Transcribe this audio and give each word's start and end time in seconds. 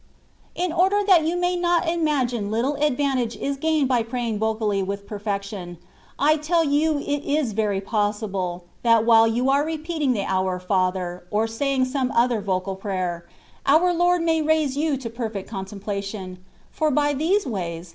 In 0.55 0.73
order 0.73 1.03
that 1.05 1.25
you 1.27 1.35
may 1.37 1.55
not 1.55 1.87
imagine 1.87 2.49
little 2.49 2.73
advan 2.77 3.17
tage 3.17 3.35
is 3.37 3.55
gained 3.55 3.87
by 3.87 4.01
praying 4.01 4.39
vocally 4.39 4.81
with 4.81 5.05
perfection, 5.05 5.77
I 6.17 6.37
tell 6.37 6.63
you 6.63 6.97
it 6.97 7.23
is 7.23 7.51
very 7.53 7.81
possible, 7.81 8.63
that 8.81 9.05
while 9.05 9.27
you 9.27 9.51
are 9.51 9.63
repeating 9.63 10.13
the 10.13 10.21
^^ 10.21 10.25
Our 10.27 10.59
Father/^ 10.59 11.21
or 11.29 11.45
saying 11.45 11.85
some 11.85 12.09
other 12.15 12.41
vocal 12.41 12.75
prayer, 12.75 13.27
our 13.67 13.93
Lord 13.93 14.23
may 14.23 14.41
raise 14.41 14.75
you 14.75 14.97
to 14.97 15.07
perfect 15.07 15.47
contemplation; 15.47 16.43
for 16.71 16.89
by 16.89 17.13
these 17.13 17.45
ways. 17.45 17.89